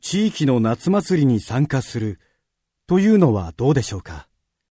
[0.00, 2.20] 地域の夏祭りに参加する
[2.86, 4.29] というのはどうでしょうか？